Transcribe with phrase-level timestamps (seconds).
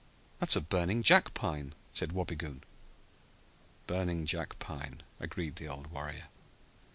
[0.39, 2.63] "That's a burning jackpine!" said Wabigoon.
[3.85, 6.29] "Burning jackpine!" agreed the old warrior.